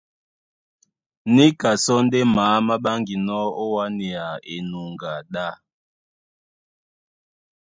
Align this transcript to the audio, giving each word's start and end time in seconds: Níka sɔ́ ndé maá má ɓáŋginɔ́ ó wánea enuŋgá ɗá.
Níka 1.35 1.69
sɔ́ 1.83 1.99
ndé 2.05 2.19
maá 2.35 2.57
má 2.67 2.75
ɓáŋginɔ́ 2.83 3.43
ó 3.61 3.65
wánea 3.75 4.25
enuŋgá 4.53 5.13
ɗá. 5.33 5.47